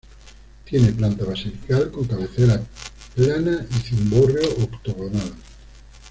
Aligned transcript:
Tiene 0.65 0.93
planta 0.93 1.23
basilical, 1.25 1.91
con 1.91 2.05
cabecera 2.05 2.59
plana 3.15 3.63
y 3.69 3.73
cimborrio 3.83 4.49
octogonal. 4.63 5.35